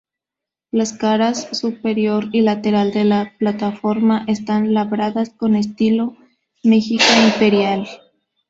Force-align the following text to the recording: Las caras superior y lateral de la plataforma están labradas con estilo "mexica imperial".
Las 0.71 0.93
caras 0.93 1.47
superior 1.51 2.29
y 2.31 2.41
lateral 2.41 2.91
de 2.91 3.03
la 3.03 3.33
plataforma 3.37 4.23
están 4.27 4.73
labradas 4.73 5.29
con 5.29 5.55
estilo 5.55 6.17
"mexica 6.63 7.03
imperial". 7.31 7.87